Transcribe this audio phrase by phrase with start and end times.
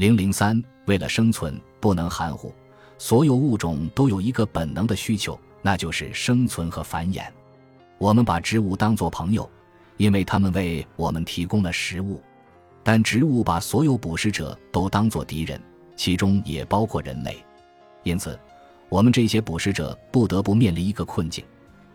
[0.00, 2.54] 零零三，为了生存，不能含糊。
[2.96, 7.24] 所有物种都有一个本能的需求，那就是生存和繁衍。
[7.98, 9.46] 我们把植物当作朋友，
[9.98, 12.18] 因为它们为我们提供了食物。
[12.82, 15.60] 但植物把所有捕食者都当作敌人，
[15.96, 17.36] 其中也包括人类。
[18.02, 18.40] 因此，
[18.88, 21.44] 我们这些捕食者不得不面临一个困境：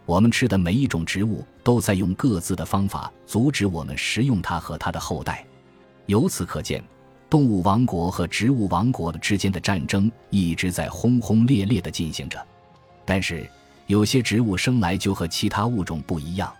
[0.06, 5.44] 我们吃的每一种植物都在用各自的方法阻止我们食用它和它的后代。
[6.06, 6.84] 由此可见。
[7.30, 12.40] 动物王国和植物王国之间的战争一直在轰轰烈烈地进行着，
[13.04, 13.50] 但是
[13.88, 16.53] 有些植物生来就和其他物种不一样。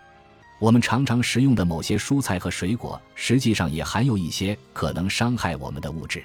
[0.59, 6.23] 我们常常食用的某些蔬菜和水果，实际上也含有一些可能伤害我们的物质。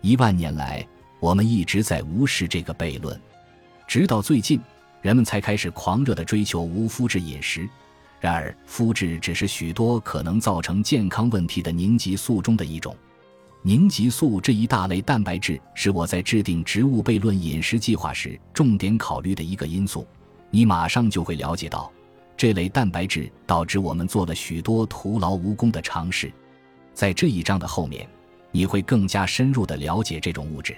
[0.00, 0.86] 一万年来，
[1.20, 3.18] 我们一直在无视这个悖论，
[3.86, 4.60] 直到最近，
[5.02, 7.68] 人们才开始狂热地追求无麸质饮食。
[8.20, 12.96] 然而，麸质只是许多可能造成健康问题的凝集素中的一种。
[13.62, 20.06] 凝集素这一大类蛋白质是我在制定植物悖论饮食计划时重点考虑的一个因素。
[20.50, 21.90] 你马上就会了解到，
[22.36, 26.32] 这类蛋白质导致我们做了许多徒劳无功的尝试。
[26.94, 28.08] 在这一章的后面，
[28.52, 30.76] 你会更加深入地了解这种物质。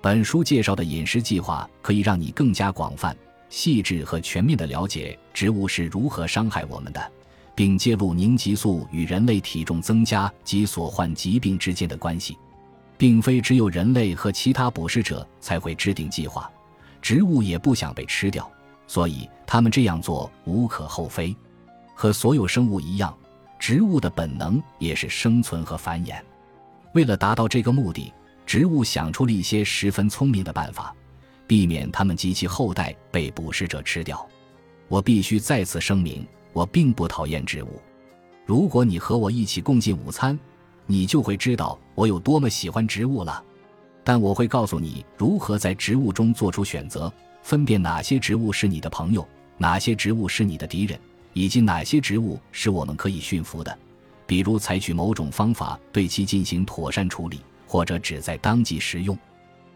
[0.00, 3.14] 本书介绍的饮食计划可以让你更加广泛、
[3.50, 7.12] 细致和全面地了解植物是如何伤害我们的。
[7.56, 12.36] 并揭露凝集素与人类体重增加及所患疾病之间的关系，
[12.98, 16.48] 并非只有人类和其他捕食者才会制定计划，
[17.00, 18.48] 植物也不想被吃掉，
[18.86, 21.34] 所以他们这样做无可厚非。
[21.94, 23.16] 和所有生物一样，
[23.58, 26.20] 植物的本能也是生存和繁衍。
[26.92, 28.12] 为了达到这个目的，
[28.44, 30.94] 植物想出了一些十分聪明的办法，
[31.46, 34.24] 避免它们及其后代被捕食者吃掉。
[34.88, 36.26] 我必须再次声明。
[36.56, 37.78] 我并不讨厌植物。
[38.46, 40.38] 如果你和我一起共进午餐，
[40.86, 43.44] 你就会知道我有多么喜欢植物了。
[44.02, 47.12] 但我会告诉你如何在植物中做出选择，
[47.42, 50.98] 分辨哪些植物是你的朋友，哪些植物是你的敌人，
[51.34, 53.78] 以及哪些植物是我们可以驯服的，
[54.26, 59.14] 比如采取某种方法对其进行妥善处理，或者只在当季食用。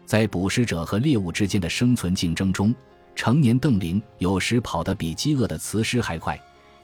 [0.03, 2.73] 在捕食者和猎物之间的生存竞争中，
[3.13, 6.41] 成年瞪羚有时跑得比饥饿的雌狮还快。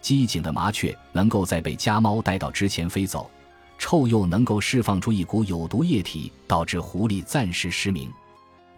[0.07, 3.29] 机警的麻雀能够在被家猫带到之前飞走，
[3.77, 8.09] 臭鼬能够释放出一股有毒液体，导致狐狸暂时失明。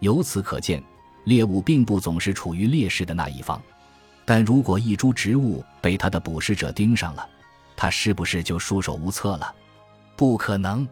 [0.00, 0.82] 由此可见，
[1.26, 3.62] 猎物并不总是处于劣势的那一方。
[4.24, 7.24] 但如果一株植物被它的捕食者盯上了，
[7.76, 9.54] 它是不是就束手无策了？
[10.16, 10.84] 不可能。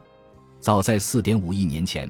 [0.61, 2.09] 早在4.5亿年前，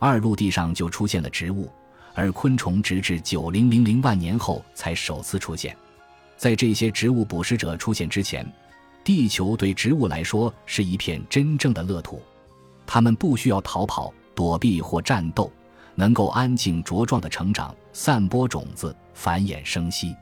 [0.00, 1.70] 二陆地上就出现了植物，
[2.12, 5.76] 而昆虫直至9000万年后才首次出现。
[6.38, 8.50] 在这些植物捕食者出现之前，
[9.02, 12.22] 地球对植物来说是一片真正的乐土。
[12.86, 15.52] 它们不需要逃跑、躲避或战斗，
[15.96, 20.14] 能够安静茁壮的成长、散播种子、繁衍生息。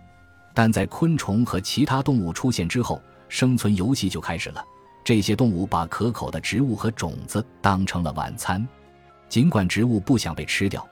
[0.55, 4.65] 但在昆虫和其他动物出现之后，生存游戏就开始了。
[5.05, 8.67] 这些动物把可口的植物和种子当成了晚餐。
[9.29, 10.85] 尽管植物不想被吃掉，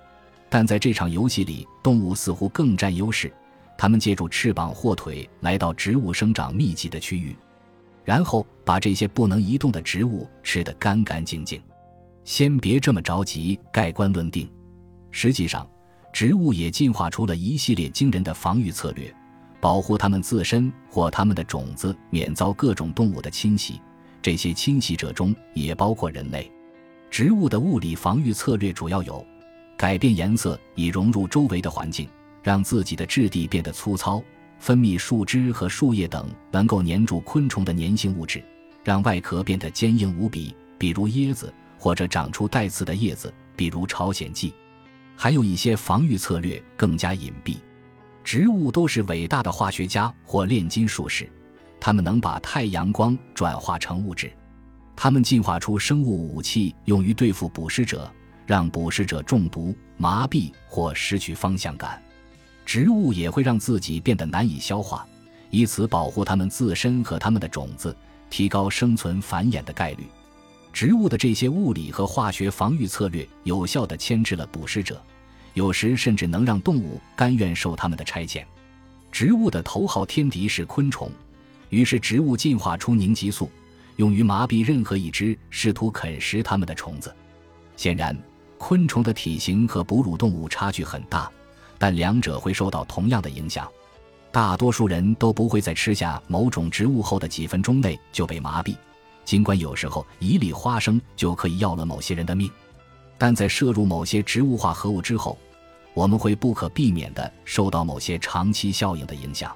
[0.51, 3.33] 但在这场游戏里，动物似乎更占优势。
[3.77, 7.37] 它们借助翅膀或腿来到植物生长密集的区域，
[8.05, 11.61] 然后把这些不能移动的植物吃得干干净净。
[12.25, 14.51] 先别这么着急盖棺论定，
[15.11, 15.69] 实际上，
[16.13, 19.15] 植物也进化出了一系列惊人的防御策略，
[19.61, 23.81] 保护它们自身或它们的种子免遭各种动物的侵袭。
[24.23, 26.51] 这些侵袭者中也包括人类。
[27.11, 29.25] 植物的物理防御策略主要有：
[29.77, 32.09] 改变颜色以融入周围的环境。
[32.45, 34.23] 让自己的质地变得粗糙，
[34.59, 38.45] 分泌树枝和树叶等能够粘住昆虫的粘性物质，
[38.85, 44.53] 让外壳变得坚硬无比，比如椰子，或者长出带刺的叶子，比如朝鲜蓟。
[45.17, 47.57] 还有一些防御策略更加隐蔽。
[48.23, 51.31] 植物都是伟大的化学家或炼金术士，
[51.81, 54.31] 他们能把太阳光转化成物质。
[54.97, 58.11] 他们进化出生物武器，用于对付捕食者，
[58.47, 62.03] 让捕食者中毒、麻痹或失去方向感。
[62.65, 65.07] 植物也会让自己变得难以消化，
[65.51, 67.95] 以此保护它们自身和它们的种子，
[68.31, 70.07] 提高生存繁衍的概率。
[70.73, 75.01] 植物的这些物理和化学防御策略有效地牵制了捕食者，
[75.53, 78.43] 有时甚至能让动物甘愿受它们的差遣。
[79.13, 81.09] 植物的头号天敌是昆虫，
[81.69, 83.49] 于是植物进化出凝集素，
[83.97, 87.15] 用于麻痹任何一只试图啃食它们的虫子。
[87.77, 88.17] 显然，
[88.59, 91.31] 昆虫的体型和哺乳动物差距很大。
[91.79, 93.69] 但两者会受到同样的影响，
[94.31, 98.75] 大多数人都不会在吃下某种植物后的几分钟内就被麻痹，
[99.25, 102.51] 尽管有时候一粒花生就可以要了某些人的命。
[103.17, 105.39] 但在摄入某些植物化合物之后，
[105.95, 109.55] 我们会不可避免地受到某些长期效应的影响。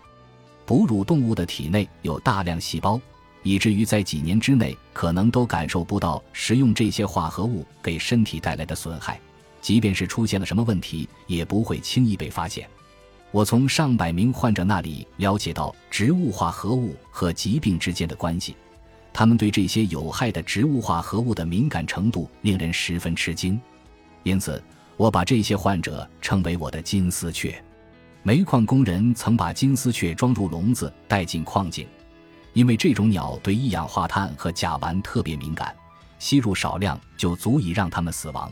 [0.65, 3.01] 哺乳动物的体内有大量细胞，
[3.43, 9.21] 以至于在几年之内可能都感受不到食用这些化合物给身体带来的损害。
[9.61, 12.69] 即便是出现了什么问题，也不会轻易被发现。
[13.31, 18.57] 我从上百名患者那里了解到植物化合物和疾病之间的关系，
[19.13, 23.61] 他们对这些有害的植物化合物的敏感程度令人十分吃惊。
[24.23, 24.63] 因此，
[24.97, 27.63] 我把这些患者称为我的金丝雀。
[28.23, 31.87] 煤矿工人曾把金丝雀装入笼子带进矿井，
[32.53, 35.75] 因为这种鸟对一氧化碳和甲烷特别敏感，
[36.19, 38.51] 吸入少量就足以让它们死亡。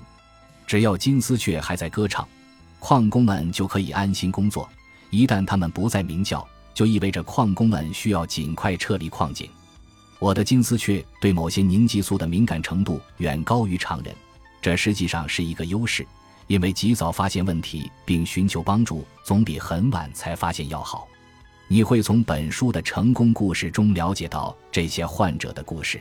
[0.67, 2.27] 只要金丝雀还在歌唱，
[2.81, 4.69] 矿工们就可以安心工作；
[5.11, 9.49] 一旦它们不再鸣叫，就意味着矿工们需要尽快撤离矿井。
[10.19, 14.13] 我的金丝雀对某些凝激素的敏感程度远高于常人，
[14.61, 16.05] 这实际上是一个优势，
[16.49, 21.07] 因为及早发现问题并寻求帮助，总比很晚才发现要好。
[21.69, 26.01] 你会从本书的成功故事中了解到这些患者的故事。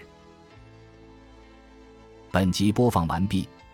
[2.32, 3.48] 本集播放完毕。